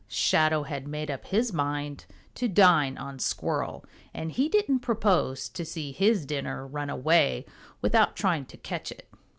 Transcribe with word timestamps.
Shadow 0.07 0.63
had 0.63 0.87
made 0.87 1.11
up 1.11 1.27
his 1.27 1.53
mind 1.53 2.05
to 2.33 2.47
dine 2.47 2.97
on 2.97 3.19
Squirrel, 3.19 3.85
and 4.15 4.31
he 4.31 4.49
didn't 4.49 4.79
propose 4.79 5.47
to 5.49 5.63
see 5.63 5.91
his 5.91 6.25
dinner 6.25 6.65
run 6.65 6.89
away 6.89 7.45
without 7.83 8.15
trying 8.15 8.47
to 8.47 8.57
catch 8.57 8.91
it. 8.91 9.07